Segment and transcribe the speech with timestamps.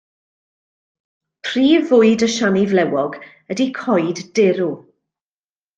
[1.49, 3.21] Prif fwyd y siani flewog
[3.55, 4.73] ydy coed derw.